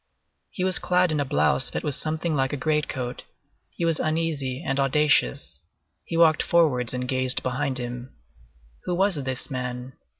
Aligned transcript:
He 0.49 0.63
was 0.63 0.79
clad 0.79 1.11
in 1.11 1.19
a 1.19 1.25
blouse 1.25 1.69
that 1.69 1.83
was 1.83 1.95
something 1.95 2.35
like 2.35 2.51
a 2.53 2.57
great 2.57 2.89
coat; 2.89 3.21
he 3.69 3.85
was 3.85 3.99
uneasy 3.99 4.63
and 4.65 4.79
audacious; 4.79 5.59
he 6.05 6.17
walked 6.17 6.41
forwards 6.41 6.91
and 6.95 7.07
gazed 7.07 7.43
behind 7.43 7.77
him. 7.77 8.11
Who 8.85 8.95
was 8.95 9.17
this 9.23 9.51
man? 9.51 9.93